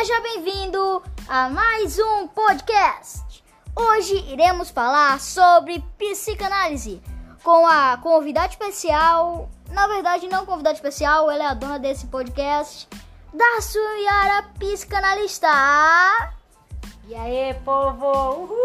[0.00, 3.44] Seja bem-vindo a mais um podcast.
[3.76, 7.02] Hoje iremos falar sobre psicanálise
[7.44, 9.50] com a convidada especial.
[9.70, 12.88] Na verdade, não convidada especial, ela é a dona desse podcast,
[13.34, 15.48] da Suyara Psicanalista.
[17.06, 18.06] E aí, povo?
[18.44, 18.59] Uhul!